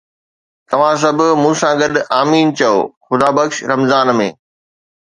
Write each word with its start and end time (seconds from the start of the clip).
توهان 0.69 0.95
سڀ 1.01 1.17
مون 1.41 1.53
سان 1.59 1.73
گڏ 1.81 1.93
"آمين" 2.19 2.47
چئو، 2.57 2.77
خدا 3.05 3.29
بخش! 3.35 3.55
رمضان 3.71 4.07
۾ 4.19 4.29